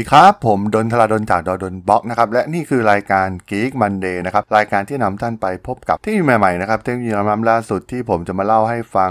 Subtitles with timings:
[0.00, 9.10] ดีครับผมดนทลาดนจากดอดนบล็อกนะครับและนี่คือรายการ Geek Monday นะครับรายการที่นำท่านไปพบกับเทคโนโลยีใหม่ๆนะครับเทคโนโลยีล้ำล่าสุดที่ผมจะมาเล่าให้ฟัง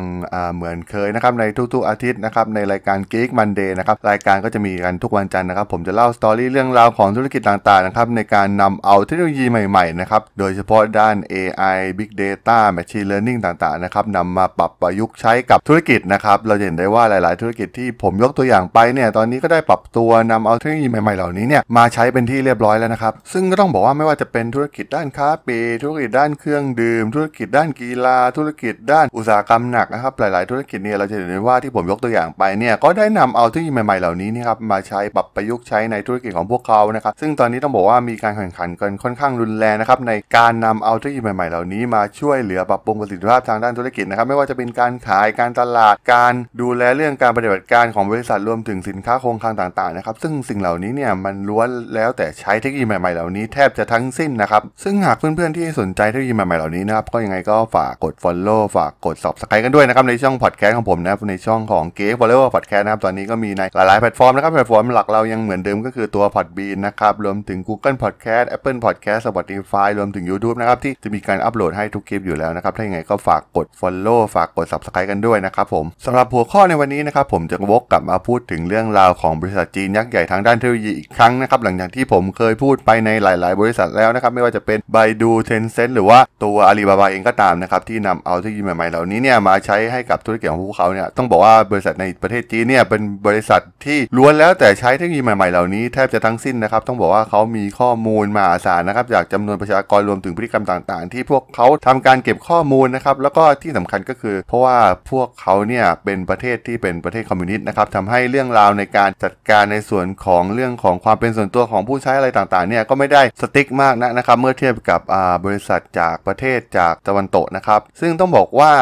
[0.55, 30.45] เหมือนเคยนะครับในทุกๆอาทิตย์นะครับในรายการ Geek Monday นะครับรายการก็จะมีกันทุกวันจันทร์นะครับผมจะเล่าสตอรี่เรื่องราวของธุรกิจต่างๆนะครับในการนำเอาเทคโนโลยีใหม่ๆนะครับโดยเฉพาะด้าน AI Big Data Machine Learning ต่างๆนะครับนำมาปรับประยุกต์ใช้กับธุรกิจนะครับเราจะเห็นได้ว่าหลาย ๆ ธุรกิจที่ผมยกตัวอย่างไปเนี่ยตอนนี้ก็ได้ปรับตัวนำเอาเทคโนโลยียีใหม่ๆเหล่านี้เนี่ยมาใช้เป็นที่เรียบร้อยแล้วนะครับ ซึ่งก็ต้องบอกว่าไม่ว่าจะเป็นธุรกิจด้านค้าปลีกธุรกิจด้านเครื่องดื่ม ธุรกิจด้านกีฬา ธุรกิจด้านอุตสาหกรรมหนักนะครับหลาย
[30.47, 62.13] ๆ ธุรกิจเนี่ยเราจะเห็นได้ว่าที่ผมยกตัวอย่างไปเนี่ยก็ได้นำเอาเทคโนโลยีใหม่ๆเหล่านี้นี่ครับมาใช้ปรับประยุกต์ใช้ในธุรกิจของพวกเขานะครับซึ่งตอนนี้ต้องบอกว่ามีการแข่งขันกันค่อนข้างรุนแรงนะครับในการนำเอาเทคโนโลยีใหม่ๆเหล่านี้มาช่วยเหลือปรับปรุงประสิทธิภาพทางด้านธุรกิจนะครับไม่ว่าจะเป็นการขายการตลาดการดูแลเรื่องการปฏิบัติการของบริษัทรวมถึงสินค้าคงคลังต่าง ๆ นะครับ ซึ่งสิ่งเหล่านี้เนี่ยมันล้วนแล้วแต่ใช้เทคโนโลยีใหม่ๆเหล่านี้แทบจะทั้งสิ้นนะครับ ซึ่งหากเพื่อนๆที่สนใจเทคโนโลยีใหม่ๆเหล่านี้นะครับก็ยังไงก็ฝากกด follow ฝากกด subscribe กันด้วยนะครับในช่อง podcast ของผมนะครับในช่องของ g a m
[62.13, 74.19] e Follower Podcast นะครับตอนนี้ก็มีในหลายๆแพลตฟอร์มนะครับแพลตฟอร์มหลักเรายังเหมือนเดิมก็คือตัว Podbean นะครับรวมถึง Google Podcast Apple Podcast Spotify รวมถึง YouTube นะครับที่จะมีการอัปโหลดให้ทุกคลิปอยู่แล้วนะครับถ้าอย่างไงก็ฝากกด follow
[74.35, 101.13] ฝากกด subscribe กันด้วยนะครับผมสำหรับหัวข้อในวันนี้นะครับผมจะวกกลับมาพูดถึงเรื่องราวของบริษัทจีนยักษ์ใหญ่ทางด้านเทคโนโลยีอีกครั้งนะครับหลังจากที่ผมเคยพูดไปในหลาย ๆ บริษัทแล้วนะครับไม่ว่าจะเป็น Baidu Tencent หรือว่าตัว Alibaba เองก็ตามนะครับที่นำเอาเทคโนโลยีใหม่ ๆ เหล่านี้เนี่ยมาใช้ให้กับธุรกิจของพวกเขาเนี่ยต้องบอกว่าบริษัทในประเทศจีนเนี่ยเป็นบริษัทที่ล้วนแล้วแต่ใช้เทคโนโลยีใหม่ ๆ เหล่านี้แทบจะทั้งสิ้นนะครับต้องบอกว่าเขามีข้อมูลมหาศาลนะครับจากจำนวนประชากรรวมถึงพฤติกรรมต่าง ๆ
[101.13, 104.77] ที่พวกเขาทำการเก็บข้อมูลนะครับแล้วก็ที่สำคัญก็คือ เพราะว่า
[105.11, 115.01] พวกเขาเนี่ยเป็นประเทศที่เป็นประเทศคอมมิวนิสต์นะครับทำให้เรื่องราวในการจัดการในส่วนของเรื่องของความเป็นส่วนตัวของผู้ใช้อะไรต่างๆเนี่ยก็ไม่ได้สติ๊กมากนะนะครับเมื่อเทียบกับ
[115.45, 118.73] บริษัทจากประเทศจากตะวันตกนะครับ ซึ่งต้องบอกว่า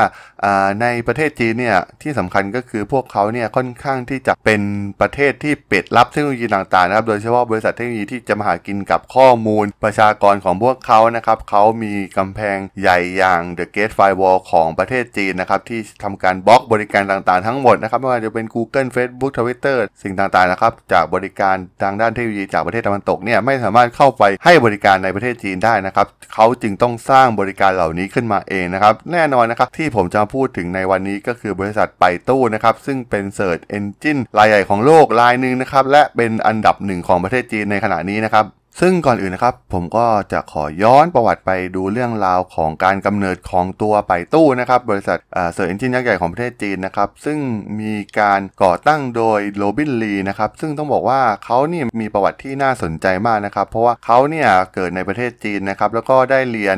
[0.82, 4.62] ในประเทศจีนเนี่ยที่สำคัญก็คือพวกเขาเนี่ยค่อนข้างที่จะเป็น
[5.02, 38.46] ประเทศที่ปิดรับเทคโนโลยีต่างๆนะครับโดยเฉพาะบริษัทเทคโนโลยีที่จะมาหากินกับข้อมูลประชากรของพวกเขานะครับเขามีกำแพงใหญ่อย่าง The Gate Firewall ของประเทศจีนนะครับที่ทำการบล็อกบริการต่างๆ ทั้งหมดนะครับไม่ว่าจะเป็น Google Facebook Twitter สิ่งต่างๆนะครับจากบริการทางด้านเทคโนโลยีจากประเทศตะวันตกเนี่ยไม่สามารถเข้าไปให้บริการในประเทศจีนได้นะครับเขาจึงต้องสร้างบริการเหล่านี้ขึ้นมาเองนะครับแน่นอนนะครับที่ผมจะพูดถึงในวันนี้ก็คือบริษัท Baidu นะครับซึ่งเป็น search engine รายใหญ่ของโลกรายหนึ่งนะครับและเป็นอันดับหนึ่งของประเทศจีนในขณะนี้นะครับ
[38.82, 45.18] ซึ่งก่อนอื่นนะครับผมก็จะขอย้อนประวัติไปดูเรื่องราวของการกำเนิดของตัว Baidu นะครับบริษัท
[45.54, 47.38] search engine ยักษ์ใหญ่ของประเทศจีนนะครับซึ่ง
[47.82, 56.78] มีการก่อตั้งโดยโรบินลีนะครับซึ่งต้องบอกว่าเขานี่มีประวัติที่น่าสนใจมากนะครับ เพราะว่าเขาเนี่ยเกิดในประเทศจีนนะครับแล้วก็ได้เรียน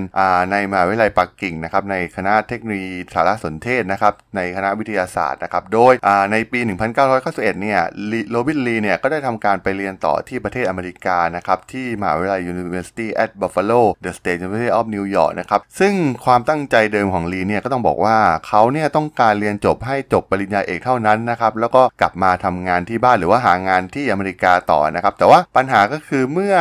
[0.52, 5.94] ในมหาวิทยาลัยปักกิ่งนะครับในคณะเทคโนโลยีสารสนเทศนะครับในคณะวิทยาศาสตร์นะครับโดย
[6.32, 6.60] ในปี
[7.06, 7.80] 1991เนี่ย
[8.30, 15.94] โรบินลีเนี่ยก็ได้ทำการไปเรียนต่อที่ประเทศอเมริกานะครับที่มหาวิทยาลัย University at Buffalo The State University of New York นะครับ ซึ่ง
[16.26, 18.18] ความตั้งใจเดิมของลีเนี่ยก็ต้องบอกว่า
[18.48, 26.56] เขาเนี่ยต้องการเรียนจบให้จบปริญญาเอกเท่านั้นนะครับ แล้วก็กลับมาทำงานที่บ้านหรือว่าหางานที่อเมริกาต่อนะครับ แต่ว่าปัญหาก็คือเมื่อ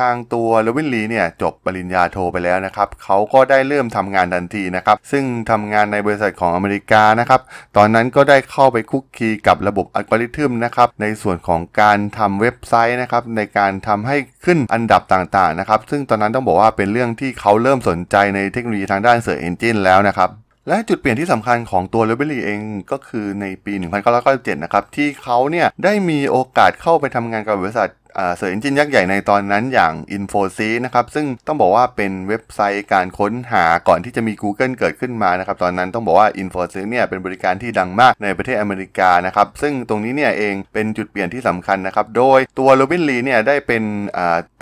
[0.00, 7.40] ทางตัวโรบินลีเนี่ยจบปริญญาโทไปแล้วนะครับเขาก็ได้เริ่มทำงานทันทีนะครับซึ่งทำงานในบริษัทของอเมริกานะครับ
[7.76, 20.30] ตอนนั้นก็ได้เข้าไปคุกคีกับระบบอัลกอริทึมนะครับในส่วนของการทำเว็บไซต์นะครับในการทำให้ขึ้นอันดับต่างๆนะครับซึ่งตอนนั้นต้องบอกว่าเป็นเรื่องที่เขาเริ่มสนใจในเทคโนโลยีทางด้าน search engine แล้วนะครับ
[20.68, 22.60] และจุดเปลี่ยนที่สำคัญของตัว l e b e l y เอง
[22.92, 23.72] ก็คือในปี
[24.18, 27.88] 1997 นะครับ ที่เขาเนี่ยได้มีโอกาสเข้าไปทำงานกับบริษัท
[28.36, 43.18] search engine ยักษ์ใหญ่ในตอนนั้นอย่าง Infoseek นะครับ ซึ่งต้องบอกว่าเป็นเว็บไซต์การค้นหาก่อนที่จะมี Google เกิดขึ้นมานะครับ ตอนนั้นต้องบอกว่า Infoseek เนี่ยเป็นบริการที่ดังมากในประเทศอเมริกานะครับ ซึ่งตรงนี้เนี่ยเองเป็นจุดเปลี่ยนที่สำคัญนะครับ โดยตัว Robin Li
[43.24, 43.82] เนี่ยได้เป็น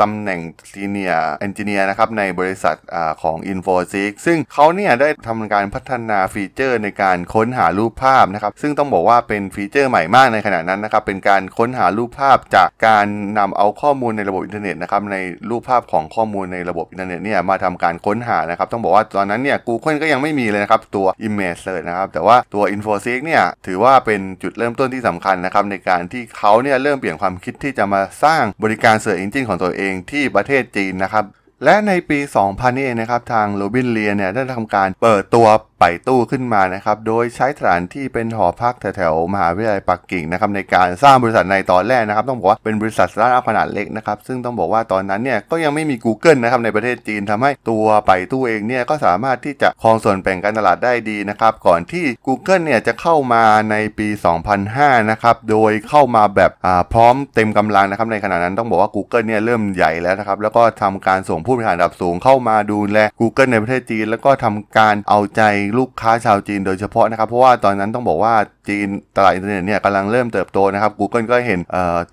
[0.01, 0.41] ตำแหน่ง
[0.73, 13.06] Senior Engineer นะครับในบริษัทอของ Infosys ซึ่งเขาเนี่ยได้ทำการพัฒนาฟีเจอร์ในการค้นหารูปภาพนะครับ ซึ่งต้องบอกว่าเป็นฟีเจอร์ใหม่มากในขณะนั้นนะครับ เป็นการค้นหารูปภาพจากการ
[13.39, 15.17] นำเอาข้อมูลในระบบอินเทอร์เน็ตนะครับใน
[15.50, 31.26] รูปภาพของข้อมูลในระบบอินเทอร์เน็ตเนี่ยมาทำการค้นหานะครับต้องบอกว่าตอนนั้นเนี่ย Google ก็ยังไม่มีเลยนะครับตัว Image Search นะครับแต่ว่าตัว Infoseek เนี่ยถือว่าเป็นจุดเริ่มต้นที่สำคัญนะครับในการที่เขาเนี่ยเริ่มเปลี่ยนความคิดที่จะมาสร้างบริการ Search Engine ของตัวเองที่ประเทศจีนนะครับ
[31.64, 35.46] และในปี 2000นี่เองนะครับทาง Robin Li เนี่ยได้ทำการเปิดตัว
[35.85, 54.08] Baidu ขึ้นมานะครับ โดยใช้สถานที่เป็นหอพักแถวๆมหาวิทยาลัยปักกิ่งนะครับในการสร้างบริษัทในตอนแรกนะครับ ต้องบอกว่าเป็นบริษัทสตาร์ทอัพขนาดเล็กนะครับ ซึ่งต้องบอกว่าตอนนั้นเนี่ยก็ยังไม่มี Google นะครับในประเทศจีนทำให้ตัว Baidu เองเนี่ยก็สามารถที่จะครองส่วนแบ่งการตลาดได้ดีนะครับ ก่อนที่ Google เนี่ยจะเข้ามาในปี
[54.54, 56.50] 2005 นะครับ โดยเข้ามาแบบ
[56.92, 65.42] พร้อมเต็มกำลังนะครับในขณะนั้นต้องบอกว่า Google เนี่ยเริ่มใหญ่แล้วนะครับแล้วก็ทำการส่งผู้บริหารระดับสูงเข้ามาดูแล Google ในประเทศจีน แล้วก็ทำการเอาใจ
[65.79, 68.35] ลูกค้าชาวจีนโดยเฉพาะนะครับ เพราะว่าตอนนั้นต้องบอกว่า
[68.69, 71.61] จีนตลาดอินเทอร์เน็ตเนี่ยกำลังเริ่มเติบโตนะครับ Google ก็เห็น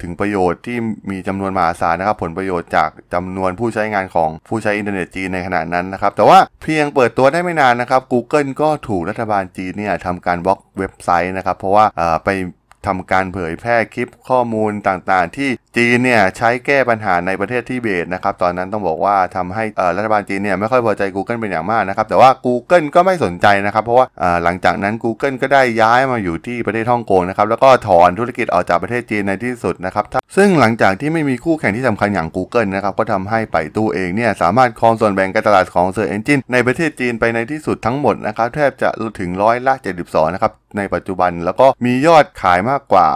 [0.02, 0.78] ถึงประโยชน์ที่
[1.12, 11.86] มีจำนวนมหาศาลนะครับ ผลประโยชน์จากจำนวนผู้ใช้งานของผู้ใช้อินเทอร์เน็ตจีนในขณะนั้นนะครับ แต่ว่าเพียงเปิดตัวได้ไม่นานนะครับ Google ก็ถูกรัฐบาลจีนเนี่ยทำการบล็อกเว็บไซต์นะครับ เพราะว่า
[12.26, 12.30] ไป
[12.88, 19.64] ทำการเผยแพร่คลิปข้อมูลต่างๆ ที่จีนเนี่ยใช้แก้ปัญหาในประเทศทิเบตนะครับ ตอนนั้นต้องบอกว่าทำให้
[19.98, 24.06] รัฐบาลจีนเนี่ยไม่ค่อยพอใจ Google เป็นอย่างมากนะครับ แต่ว่า Google ก็ไม่สนใจนะครับ เพราะว่า
[24.44, 30.06] หลังจากนั้น Google ก็ได้ย้ายมาอยู่ที่ประเทศฮ่องกงนะครับ แล้วก็ถอนธุรกิจออกจากประเทศจีนในที่สุดนะครับ
[30.36, 38.90] ซึ่งหลังจากที่ไม่มีคู่แข่งที่สำคัญอย่าง Google นะครับ ก็ทำให้ไปตู้เองเนี่ยสามารถครองส่วนแบ่งการตลาดของ Search Engine ในประเทศจีนไปในที่สุดทั้งหมดนะครับ แทบจะ
[39.20, 39.74] ถึงร้อยละ
[40.06, 43.08] 72 นะครับ ในปัจจุบัน แล้วก็มียอดขายมากกว่า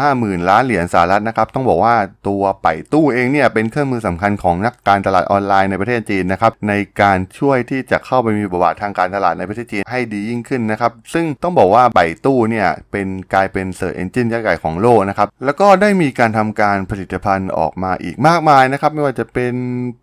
[0.00, 1.94] ห้าหมื่นล้านเหรียญสหรัฐนะครับ ต้องบอกว่า
[2.28, 19.54] ตัว Baidu เองเนี่ยเป็นเครื่องมือสำคัญของนักการตลาดออนไลน์ในประเทศจีนนะครับในการช่วยที่จะเข้าไปมีบทบาททางการตลาดในประเทศจีนให้ดียิ่งขึ้นนะครับ ซึ่งต้องบอกว่า Baidu เนี่ยเป็นกลายเป็น search engine ยักษ์ใหญ่ของโลกนะครับ แล้วก็ได้มีการทำการผลิตภัณฑ์ออกมาอีกมากมายนะครับ ไม่ว่าจะเป็น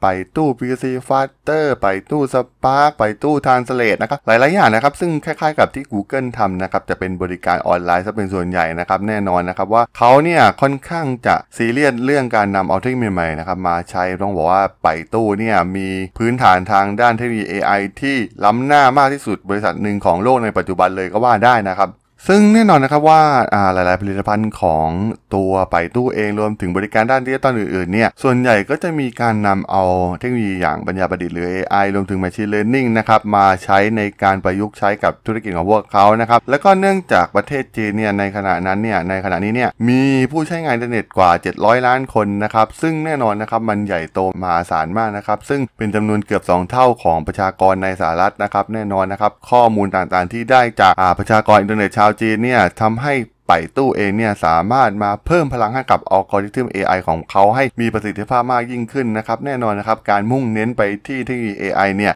[0.01, 0.05] ไป
[0.35, 15.87] ตู้ PC Faster ไปตู้ Spark ไปตู้ Translate นะครับ หลายๆอย่างนะครับ ซึ่งคล้ายๆกับที่ Google ทำนะครับจะเป็นบริการออนไลน์ซะเป็นส่วนใหญ่นะครับแน่นอนนะครับว่าเขาเนี่ยค่อนข้างจะซีเรียสเรื่องการนำเอาเทคโนโลยีใหม่นะครับมาใช้ต้องบอกว่าไปตู้เนี่ยมี
[16.17, 21.89] พื้นฐานทางด้านเทคโนโลยี AI ที่ล้ำหน้ามากที่สุดบริษัทหนึ่งของโลกในปัจจุบันเลยก็ว่าได้นะครับ
[22.27, 23.21] ซึ่งแน่นอนนะครับว่า
[23.73, 24.87] หลาย ๆ ผลิตภัณฑ์ของ
[25.35, 29.83] ตัวไปตู้เองรวมถึงบริการด้านดิจิตอลอื่น ๆ เนี่ย ส่วนใหญ่ก็จะมีการนำเอา
[30.19, 40.01] เทคโนโลยีอย่างปัญญาประดิษฐ์หรือ AI รวมถึง Machine Learning นะครับ มาใช้ในการประยุกต์ใช้กับธุรกิจของพวกเขานะครับ แล้วก็เนื่องจากประเทศจีนเนี่ยในขณะนั้นเนี่ยในขณะนี้เนี่ยมี
[40.31, 53.13] ผู้ใช้งานอินเทอร์เน็ตกว่า 700 ล้านคนนะครับ ซึ่งแน่นอนนะครับมันใหญ่โตมหาศาลมากนะครับ ซึ่งเป็นจำนวนเกือบ 2 เท่าของประชากรในสหรัฐนะครับ แน่นอนนะครับข้อมูลต่าง ๆ ที่ได้จากประชากรอินเทอร์เน็ตชาวจีนเนี่ยทำให้
[53.47, 62.13] Baidu เองเนี่ยสามารถมาเพิ่มพลังให้กับอัลกอริทึม AI ของเขาให้มีประสิทธิภาพมากยิ่งขึ้นนะครับ แน่นอนนะครับ การมุ่งเน้นไปที่เทคโนโลยี AI เนี่ย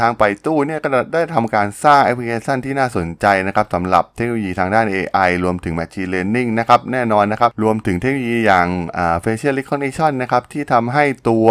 [0.00, 8.66] ทาง Baidu เนี่ยก็ได้ทำการสร้างแอปพลิเคชันที่น่าสนใจนะครับสำหรับเทคโนโลยีทางด้าน AI รวมถึง Machine Learning นะครับแน่นอนนะครับรวมถึงเทคโนโลยีอย่าง
[9.24, 11.46] Facial Recognition นะครับที่ทำให้ตัว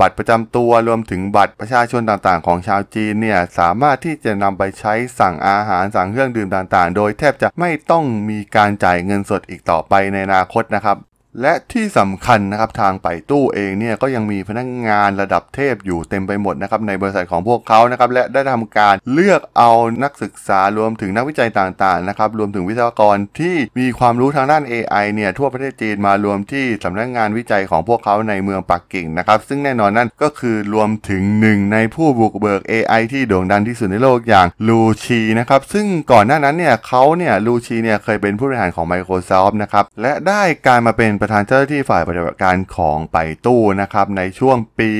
[0.00, 10.98] บัตรประจำตัวรวมถึงบัตรประชาชนต่างๆ ของชาวจีนเนี่ยสามารถที่จะนำไปใช้สั่งอาหารสั่งเครื่องดื่มต่างๆ โดยแทบจะไม่ต้องมีการจ่ายเงินสดอีกต่อไปในอนาคตนะครับ
[11.42, 19.70] และที่สำคัญนะครับทางไปตู้เองเนี่ยก็ยังมีพนักงานระดับเทพอยู่เต็มไปหมดนะครับในบริษัทของพวกเขานะครับและได้ทำการเลือกเอา
[20.02, 43.16] นักศึกษารวมถึงนักวิจัยต่างๆนะครับรวมถึงวิศวกรที่มีความรู้ทางด้าน AI เนี่ยทั่วประเทศจีนมารวมที่สำนักงานวิจัยของพวกเขาในเมืองปักกิ่งนะครับซึ่งแน่นอนนั่นก็คือรวมถึงหนึ่งในผู้บุกเบิก AI ที่โด่งดังที่สุดในโลกอย่างลูชีนะครับซึ่งก่อนหน้านั้นเนี่ยเขาเนี่ยลูชีเนี่ยเคยเป็นผู้บริหารของ Microsoft นะครับและได้การมาเป็นประธานเจ้าหน้าที่ฝ่ายปฏิบัติการของไป
[43.46, 44.90] ตู้นะครับในช่วงปี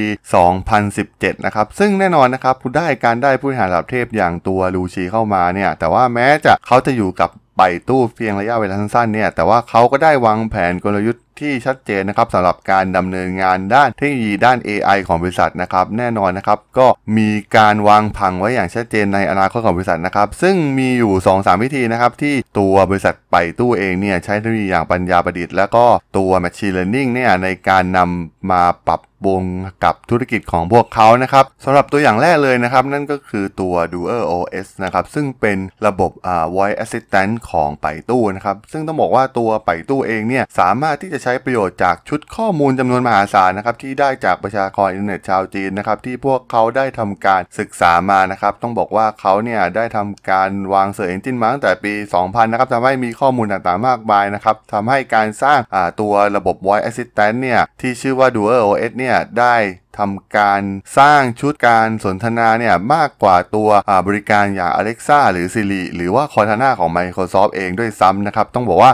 [0.68, 16.86] 2017 นะครับ ซึ่งแน่นอนนะครับได้การได้ผู้บริหารระดับเทพอย่างตัวลูชีเข้ามาเนี่ย แต่ว่าแม้จะเขาจะอยู่กับ ไปตู้เพียงระยะเวลาสั้นๆเนี่ยแต่ว่าเขาก็ได้วางแผนกลยุทธ์ที่ชัดเจนนะครับสำหรับการดำเนินงานด้านเทคโนโลยีด้าน AI ของบริษัทนะครับแน่นอนนะครับก็
[17.16, 25.84] มีการวางผังไว้อย่างชัดเจนในอนาคตของบริษัทนะครับซึ่งมีอยู่ 2-3 วิธีนะครับที่ตัวบริษัท Baidu เองเนี่ยใช้เทคโนโลยีอย่างปัญญาประดิษฐ์แล้วก็
[26.16, 29.42] ตัว Machine Learning เนี่ยในการนำมาปรับ วง
[29.84, 36.10] กับธุรกิจของพวกเขานะครับสำหรับตัวอย่างแรกเลยนะครับ นั่นก็คือตัว DuerOS นะครับ ซึ่งเป็นระบบ
[36.56, 55.58] voice assistant ของ Baidu นะครับ ซึ่งต้องบอกว่าตัว Baidu เองเนี่ย สามารถที่จะใช้ประโยชน์จากชุดข้อมูลจำนวนมหาศาลนะครับ ที่ได้จากประชากรอินเทอร์เน็ตชาวจีนนะครับ ที่พวกเขาได้ทำการศึกษามานะครับ ต้องบอกว่าเขาเนี่ยได้ทำการวางเสิร์ชเอนจินมาตั้งแต่ปี 2000 นะครับทำให้มีข้อมูลต่างๆมากมายนะครับทำให้การสร้าง
[56.00, 59.07] ตัวระบบ voice assistant เนี่ยที่ชื่อว่า Duer OS เนี่ย
[59.38, 59.54] ได้
[59.98, 60.62] ทำการ
[60.98, 63.68] สร้างชุดการสนทนาเนี่ยมากกว่าตัว
[64.06, 68.92] บริการอย่าง Alexa หรือ Siri หรือว่า Cortana ของ Microsoft เองด้วยซ้ำนะครับ ต้องบอกว่า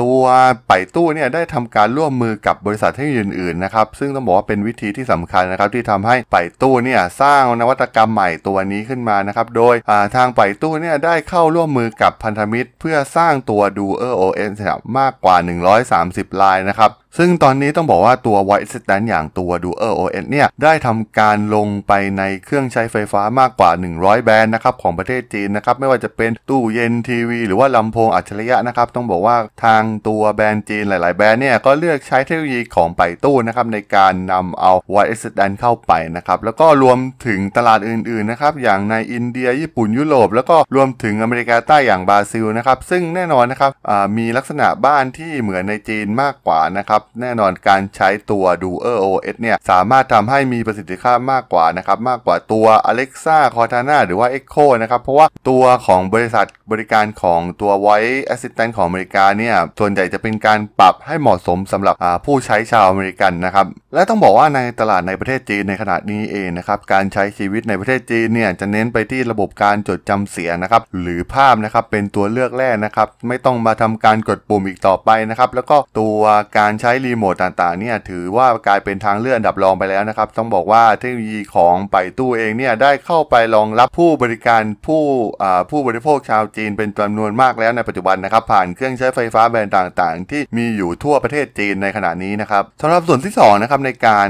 [0.00, 0.20] ตัว
[0.68, 9.74] ไปตู้เนี่ยได้ทำการร่วมมือกับบริษัทเทคโนโลยีอื่นๆนะครับ ซึ่งต้องบอกว่าเป็นวิธีที่สำคัญนะครับที่ทำให้ไปตู้เนี่ยสร้างนวัตกรรมใหม่ตัวนี้ขึ้นมานะครับ โดย
[10.16, 14.52] ทางไปตู้เนี่ยได้เข้าร่วมมือกับพันธมิตร เพื่อสร้างตัว Duer OS
[14.98, 15.36] มากกว่า
[15.88, 35.10] 130 ลายนะครับ ซึ่งตอนนี้ต้องบอกว่าตัว Voice Assistant อย่างตัว Duer OS เนี่ยได้ทำการลงไปในเครื่องใช้ไฟฟ้ามากกว่า 100 แบรนด์นะครับของประเทศจีนนะครับไม่ว่าจะเป็นตู้เย็นทีวี หรือว่าลำโพงอัจฉริยะนะครับต้องบอกว่าทางตัวแบรนด์จีนหลาย ๆ แบรนด์เนี่ยก็เลือกใช้เทคโนโลยีของไปตู้นะครับในการนำเอา Voice
[35.12, 43.70] Assistant เข้าไปนะครับแล้วก็รวมถึงตลาดอื่น ๆ นะครับอย่างในอินเดียญี่ปุ่นยุโรป แล้วก็รวมถึงอเมริกาใต้อย่างบราซิลนะครับซึ่งแน่นอนนะครับ
[44.18, 61.94] มีลักษณะบ้านที่เหมือนในจีนมากกว่านะครับแน่นอนการใช้ตัว Duer OS เนี่ยสามารถทำให้มีประสิทธิภาพมากกว่านะครับมากกว่าตัว Alexa Cortana หรือว่า Echo นะครับเพราะว่าตัวของบริษัทบริการของตัว Voice Assistant ของอเมริกาเนี่ยส่วนใหญ่จะเป็นการปรับให้เหมาะสมสำหรับ
[62.26, 76.18] ผู้ใช้ชาวอเมริกันนะครับและต้องบอกว่าในตลาดในประเทศจีนในขณะนี้เองนะครับการใช้ชีวิตในประเทศจีนเนี่ยจะเน้นไปที่ระบบการจดจำเสียงนะครับหรือภาพนะครับเป็นตัวเลือกแรกนะครับไม่ต้องมาทำการกดปุ่มอีกต่อไปนะครับแล้วก็ตัว
[76.58, 85.02] การใช้รีโมทต่างๆเนี่ยถือว่ากลายเป็นทางเลือกอันดับรองไปแล้วนะครับ ต้องบอกว่าเทคโนโลยีของไปตู้เองเนี่ยได้เข้าไปรองรับผู้บริการผู้
[85.70, 94.28] ผู้บริโภคชาวจีนเป็นจำนวนมากแล้วในปัจจุบันนะครับ ผ่านเครื่องใช้ไฟฟ้าแบรนด์ต่างๆ ที่มีอยู่ทั่วประเทศจีนในขณะนี้นะครับสำหรับส่วนที่สองนะครับในการ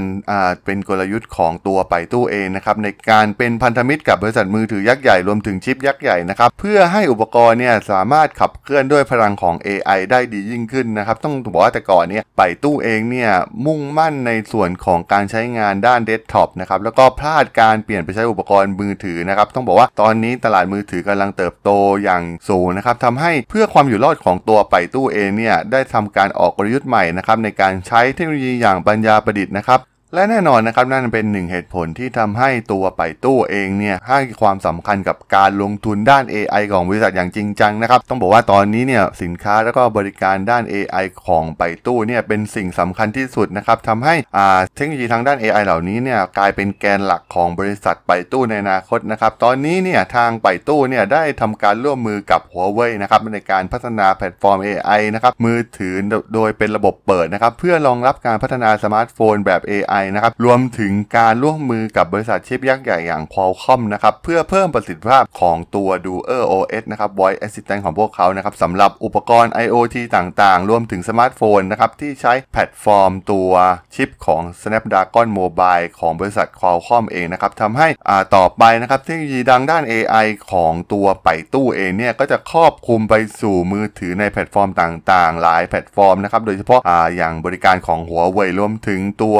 [0.64, 13.30] เป็นกลยุทธ์ของตัวไปตู้เองนะครับในการเป็นพันธมิตรกับบริษัทมือถือยักษ์ใหญ่รวมถึงชิปยักษ์ใหญ่นะครับเพื่อให้อุปกรณ์เนี่ยสามารถขับเคลื่อนด้วยพลังของ AI ได้ดียิ่งขึ้นนะครับต้องบอกว่าแต่ก่อนเนี่ยไปตู้เองเนี่ย
[13.66, 21.70] มุ่งมั่นในส่วนของการใช้งานด้านเดสก์ท็อปนะครับแล้วก็พลาดการเปลี่ยนไปใช้อุปกรณ์มือถือนะครับต้องบอกว่าตอนนี้ตลาดมือถือกำลังเติบโต
[22.02, 29.80] อย่างสูงนะครับทำให้เพื่อความอยู่รอดของตัวไปตู้เองเนี่ยได้ทำการออกกลยุทธ์ใหม่นะครับในการใช้เทคโนโลยีอย่างปัญญาประดิษฐ์นะครับ
[30.14, 55.94] และแน่นอนนะครับนั่นเป็นหนึ่งเหตุผลที่ทำให้ตัวไปตู้เองเนี่ยให้ความสำคัญกับการลงทุนด้าน AI ของบริษัทอย่างจริงจังนะครับต้องบอกว่าตอนนี้เนี่ยสินค้าแล้วก็บริการด้าน AI ของไปตู้เนี่ยเป็นสิ่งสำคัญที่สุดนะครับทำให้อ่าเทคโนโลยีทางด้าน AI เหล่านี้เนี่ยกลายเป็นแกนหลักของบริษัทไปตู้ในอนาคตนะครับตอนนี้เนี่ยทางไปตู้เนี่ยได้ทำการร่วมมือกับ Huawei นะครับในการพัฒนาแพลตฟอร์ม AI นะครับมือถือ
[56.34, 73.50] โดยเป็นระบบเปิดนะครับเพื่อรองรับการพัฒนาสมาร์ทโฟนแบบ AI นะครับ รวมถึงการร่วมมือกับบริษัทชิปยักษ์ใหญ่อย่าง Qualcomm นะครับ เพื่อเพิ่มประสิทธิภาพของตัว DuerOS นะครับ Voice Assistant ของพวกเขานะครับสำหรับอุปกรณ์ IoT ต่างๆ รวมถึงสมาร์ทโฟนนะครับ ที่ใช้แพลตฟอร์มตัว
[73.94, 77.88] ชิปของ Snapdragon Mobile ของบริษัท Qualcomm เองนะครับทำให้
[78.36, 89.36] ต่อไปนะครับเทคโนโลยีทางด้าน AI ของตัวไปตู้เองเนี่ยก็จะครอบคลุมไปสู่มือถือในแพลตฟอร์มต่างๆ หลายแพลตฟอร์มนะครับโดยเฉพาะอาอย่างบริการของ Huawei รวมถึงตัว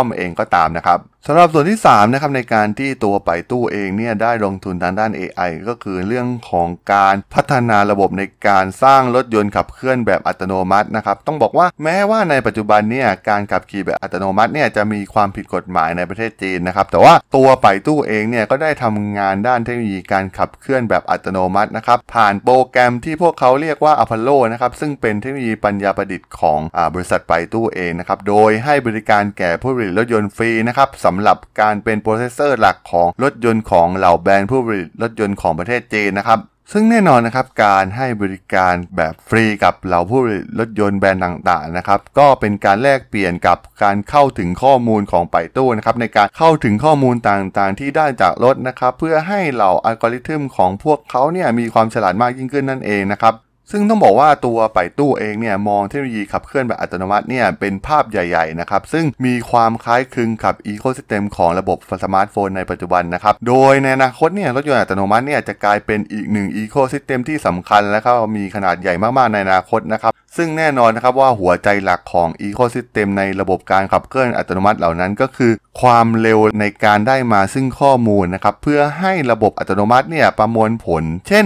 [0.00, 36.40] อมเองก็ตามนะครับสำหรับส่วนที่3นะครับในการที่ตัว Baidu เองเนี่ยได้ลงทุนทางด้าน AI ก็คือเรื่องของการพัฒนาระบบในการสร้างรถยนต์ขับเคลื่อนแบบอัตโนมัตินะครับต้องบอกว่าแม้ว่าในปัจจุบันเนี่ยการขับขี่แบบอัตโนมัติเนี่ยจะมีความผิดกฎหมายในประเทศจีนนะครับแต่ว่าตัว Baidu เองเนี่ยก็ได้ทำงานด้านเทคโนโลยีการขับเคลื่อนแบบอัตโนมัตินะครับผ่านโปรแกรมที่พวกเขาเรียกว่า Apollo นะครับซึ่งเป็นเทคโนโลยีปัญญาประดิษฐ์ของอบริษัท Baidu เองนะครับโดยให้บริการแก่ผู้ผลิตรถยนต์ฟรีนะครับสำหรับการเป็น processor หลักของรถยนต์ของเหล่าแบรนด์ผู้ผลิตรถยนต์ของประเทศจีนนะครับ
[36.72, 53.34] ซึ่งแน่นอนนะครับการให้บริการแบบฟรีกับเหล่าผู้ผลิตรถยนต์แบรนด์ต่างๆนะครับก็เป็นการแลกเปลี่ยนกับการเข้าถึงข้อมูลของ Baidu นะครับในการเข้าถึงข้อมูลต่างๆ ที่ได้จากรถนะครับเพื่อให้เหล่าอัลกอริทึมของพวกเขาเนี่ยมีความฉลาดมากยิ่งขึ้นนั่นเองนะครับ
[53.72, 81.44] ซึ่งต้องบอกว่าตัว Baidu เองเนี่ยมองเทคโนโลยีขับเคลื่อนแบบอัตโนมัติเนี่ยเป็นภาพใหญ่ๆนะครับซึ่งมีความคล้ายคลึงกับอีโค y ิสเต็มของระบบสมาร์ทโฟนในปัจจุบันนะครับโดยในอนาคตเนี่ยรถยนต์อัตโนมัติเนี่ยจะกลายเป็นอีกหนึ่งอีโค y ิสเต็มที่สำคัญและก็มีขนาดใหญ่มากๆในอนาคตนะครับซึ่งแน่นอนนะครับว่าหัวใจหลักของอีโค y ิสเต็มในระบบการขับเคลื่อนอัตโนมัติเหล่านั้นก็คือ ความเร็วในการได้มาซึ่งข้อมูลนะครับเพื่อให้ระบบอัตโนมัติเนี่ยประมวลผล เช่น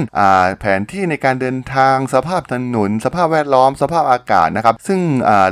[0.59, 5.01] แผนที่ในการเดินทางสสภาพถนน สภาพแวดล้อม สภาพอากาศนะครับ ซึ่ง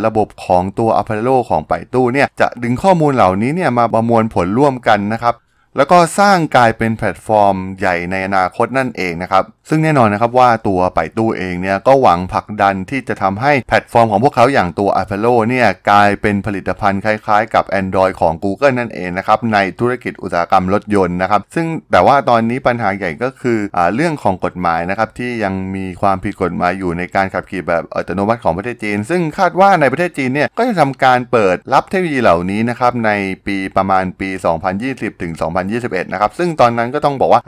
[0.06, 5.34] ระบบของตัว Apollo ของ Baidu เนี่ยจะดึงข้อมูลเหล่านี้เนี่ยมาประมวลผลร่วมกันนะครับ
[5.76, 33.10] แล้วก็สร้างกลายเป็นแพลตฟอร์มใหญ่ในอนาคตนั่นเองนะครับ ซึ่งแน่นอนนะครับว่าตัวไปตู้เองเนี่ยก็หวังผลักดันที่จะทำให้แพลตฟอร์มของพวกเขาอย่างตัว Apollo เนี่ยกลายเป็นผลิตภัณฑ์คล้ายๆ กับ Android ของ Google นั่นเองนะครับ ในธุรกิจอุตสาหกรรมรถยนต์นะครับ ซึ่งแต่ว่าตอนนี้ปัญหาใหญ่ก็คืออเรื่องของกฎหมายนะครับที่ยังมีความผิดกฎหมายอยู่ในการขับขี่แบบอัตโนมัติของประเทศจีน ซึ่งคาดว่าในประเทศจีนเนี่ยก็จะทำการเปิดรับเทคโนโลยีเหล่านี้นะครับใน
[33.46, 34.30] ปีประมาณปี
[34.76, 35.32] 2020ถึง
[35.70, 37.42] 2021 นะครับ ซึ่งตอนนั้นก็ต้องบอกว่า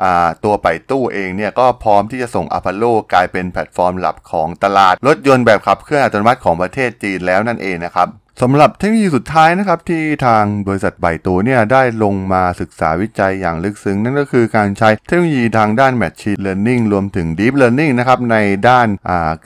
[0.44, 8.09] ตัวไปตู้เองเนี่ยก็พร้อมที่จะส่ง Apollo กลายเป็นแพลตฟอร์มหลักของตลาด รถยนต์แบบขับเคลื่อนอัตโนมัติของประเทศจีนแล้วนั่นเองนะครับ
[8.43, 18.37] สำหรับเทคโนโลยีสุดท้ายนะครับที่ทางบริษัทไบโตเนี่ยได้ลงมาศึกษาวิจัยอย่างลึกซึ้ง นั่นก็คือการใช้เทคโนโลยีทางด้าน Machine Learning รวมถึง Deep Learning นะครับใน
[18.69, 18.88] ด้าน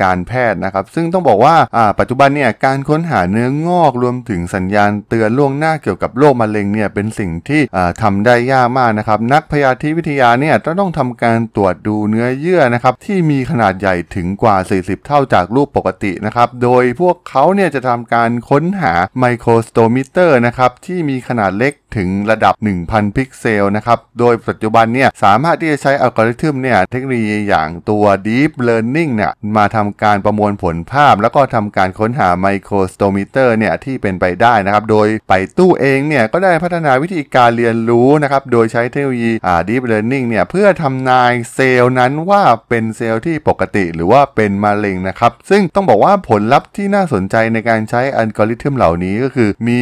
[0.03, 1.57] การแพทย์นะครับ ซึ่งต้องบอกว่า
[1.99, 7.63] ปัจจุบันเนี่ยการค้นหาเนื้องอกรวมถึงสัญญาณเตือนล่วงหน้าเกี่ยวกับโรคมะเร็งเนี่ยเป็นสิ่งที่
[8.03, 22.55] ทำได้ยากมากนะครับนักพยาธิวิทยาเนี่ยต้องทำการตรวจดูเนื้อเยื่อนะครับที่มีขนาดใหญ่ถึงกว่า 40 เท่าจากรูปปกตินะครับโดยพวกเขาเนี่ยจะทำการค้นหหาไมโครสโตมิเตอร์นะครับที่มีขนาดเล็กถึงระดับ
[22.87, 49.81] 1,000 พิกเซลนะครับโดยปัจจุบันเนี่ยสามารถที่จะใช้อัลกอริทึมเนี่ยเทคโนโลยีอย่างตัว Deep Learning เนี่ยมาทำการประมวลผลภาพ แล้วก็ทำการค้นหาไมโครสโตมิเตอร์เนี่ยที่เป็นไปได้นะครับโดย Baidu เองเนี่ยก็ได้พัฒนาวิธีการเรียนรู้นะครับโดยใช้เทคโนโลยีอ่า Deep Learning เนี่ยเพื่อทำนายเซลล์นั้นว่าเป็นเซลล์ที่ปกติหรือว่าเป็นมะเร็งนะครับซึ่งต้องบอกว่าผลลัพธ์ที่น่าสนใจในการใช้อัลกอริทึมเหล่านี้ก็คือ มี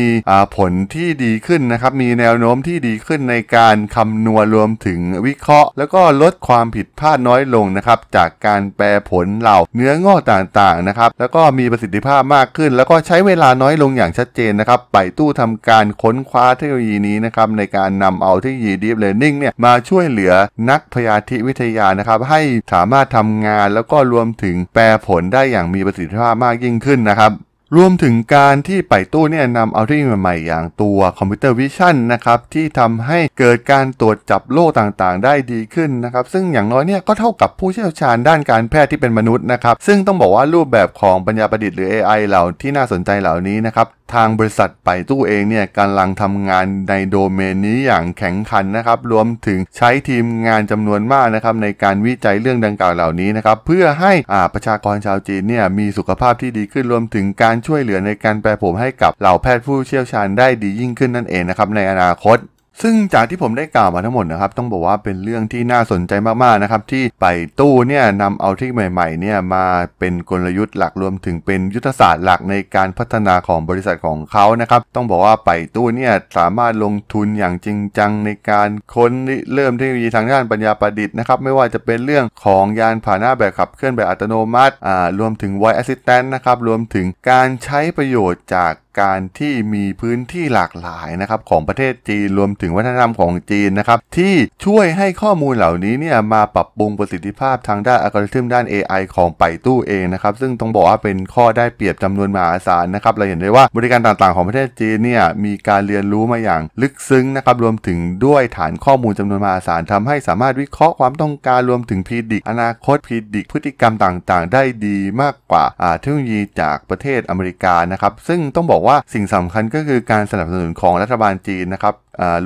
[0.56, 20.32] ผลที่ดีขึ้นนะครับ มีแนวโน้มที่ดีขึ้นในการคำนวณรวมถึงวิเคราะห์ แล้วก็ลดความผิดพลาดน้อยลงนะครับ จากการแปลผลเหล่าเนื้องอกต่างๆนะครับ แล้วก็มีประสิทธิภาพมากขึ้น แล้วก็ใช้เวลาน้อยลงอย่างชัดเจนนะครับไปตู้ทำการค้นคว้าเทคโนโลยีนี้นะครับในการนำเอาเทคโนโลยี Deep Learning เนี่ยมาช่วยเหลือ
[20.70, 22.40] นักพยาธิวิทยานะครับ ให้
[22.72, 27.32] สามารถทำงานแล้วก็รวมถึงแปลผลได้อย่างมีประสิทธิภาพมากยิ่งขึ้นนะครับ
[27.74, 53.56] รวมถึงการที่ Baidu เนี่ยนำเอาเทคโนโลยีใหม่ๆอย่างตัว computer vision นะครับที่ทำให้เกิดการตรวจจับโรคต่างๆ ได้ดีขึ้นนะครับ ซึ่งอย่างน้อยเนี่ยก็เท่ากับผู้เชี่ยวชาญด้านการแพทย์ที่เป็นมนุษย์นะครับ ซึ่งต้องบอกว่ารูปแบบของปัญญาประดิษฐ์หรือ AI เหล่าที่น่าสนใจเหล่านี้นะครับ ทางบริษัท Baidu เองเนี่ยกำลังทำงานในโดเมนนี้อย่างแข็งขันนะครับ รวมถึงใช้ทีมงานจำนวนมากนะครับในการวิจัยเรื่องดังกล่าวเหล่านี้นะครับ
[53.66, 62.38] เพื่อให้อ่าประชากรชาวจีนเนี่ยมีสุขภาพที่ดีขึ้นรวมถึงการช่วยเหลือในการแปลผลให้กับเหล่าแพทย์ผู้เชี่ยวชาญได้ดียิ่งขึ้นนั่นเองนะครับในอนาคต
[62.82, 66.12] ซึ่งจากที่ผมได้กล่าวมาทั้งหมดนะครับต้องบอกว่าเป็นเรื่องที่น่าสนใจ
[66.42, 67.26] มากๆนะครับที่ไป
[67.60, 69.64] ตู้เนี่ยนำเอาที่ใหม่ๆเนี่ยมา
[69.98, 79.12] เป็นกลยุทธ์หลักรวมถึงเป็นยุทธศาสตร์หลักในการพัฒนาของบริษัทของเขานะครับต้องบอกว่าไปตู้เนี่ยสามารถลงทุนอย่างจริงจังในการค้น
[79.54, 115.64] เริ่มเทคโนโลยีทางด้านปัญญาประดิษฐ์นะครับไม่ว่าจะเป็นเรื่องของยานพาหนะแบบขับเคลื่อนแบบอัตโนมัติอ่ารวมถึง voice assistant นะครับรวมถึงการใช้ประโยชน์จาก การที่มีพื้นที่หลากหลายนะครับของประเทศจีนรวมถึงวัฒนธรรมของจีนนะครับที่ช่วยให้ข้อมูลเหล่านี้เนี่ยมาปรับปรุงประสิทธิภาพทางด้านอัลกอริทึมด้าน AI ของ Baidu เองนะครับซึ่งต้องบอกว่าเป็นข้อได้เปรียบจำนวนมหาศาลนะครับเราเห็นได้ว่าบริการต่างๆของประเทศจีนเนี่ยมีการเรียนรู้มาอย่างลึกซึ้งนะครับรวมถึงด้วยฐานข้อมูลจำนวนมหาศาลทำให้สามารถวิเคราะห์ความต้องการรวมถึง predict อนาคต predict พฤติกรรมต่างๆ ได้ดีมากกว่า
[115.98, 121.94] เทคโนโลยีจากประเทศอเมริกานะครับซึ่งต้องบอกว่าสิ่งสำคัญก็คือการสนับสนุนของรัฐบาลจีนนะครับ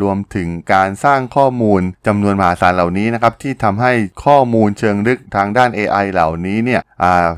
[0.03, 3.92] รวมถึงการสร้างข้อมูลจำนวนมหาศาลเหล่านี้นะครับที่ทำให้
[4.24, 6.81] ข้อมูลเชิงลึกทางด้าน AI เหล่านี้เนี่ย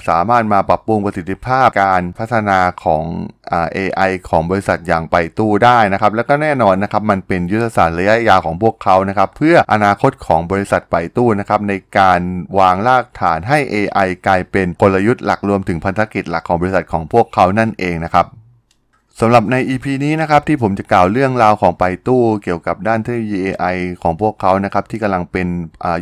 [0.08, 3.04] สามารถมาปรับปรุงประสิทธิภาพการพัฒนาของ
[3.52, 12.20] อ AI ของบริษัทอย่างไปตู้ได้นะครับแล้วก็แน่นอนนะครับมันเป็นยุทธศาสตร์ระยะยาวของพวกเขานะครับเพื่ออนาคตของบริษัทไปตู้นะครับในการ
[12.58, 18.26] วางรากฐานให้ AI กลายเป็นกลยุทธ์หลักรวมถึงพันธกิจหลักของบริษัทของพวกเขานั่นเองนะครับ
[19.20, 25.48] สำหรับใน EP นี้นะครับที่ผมจะกล่าวเรื่องราวของไปตู้เกี่ยวกับด้านเทคโนโลยี AI ของพวกเขานะครับที่กำลังเป็น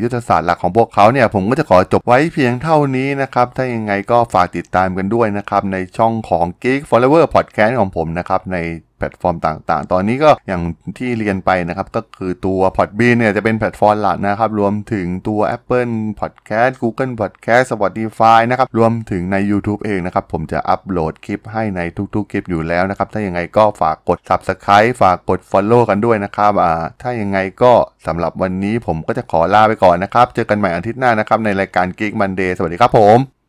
[0.03, 8.59] ยุทธศาสตร์หลักของพวกเขาเนี่ยผมก็จะขอจบไว้เพียงเท่านี้นะครับถ้ายังไงก็ฝากติดตามกันด้วยนะครับในช่องของ Geek Forever Podcast ของผมนะครับใน
[9.01, 10.63] แพลตฟอร์มต่างๆ ตอนนี้ก็อย่าง
[10.99, 21.81] ที่เรียนไปนะครับ ก็คือตัว Podbean เนี่ยจะเป็นแพลตฟอร์มหลักนะครับ รวมถึงตัว Apple Podcast Google Podcast Spotify นะครับ รวมถึงใน YouTube เองนะครับ ผมจะอัปโหลดคลิปให้ใน
[22.15, 27.73] ทุกๆ คลิปอยู่แล้วนะครับ ถ้ายังไงก็ฝากกด Subscribe ฝากกด Follow กันด้วยนะครับอ่าถ้ายังไงก็
[28.07, 33.40] สำหรับวันนี้ผมก็จะขอลาไปก่อนนะครับ เจอกันใหม่อาทิตย์หน้านะครับในรายการ Geek Monday สวัสดีครับผม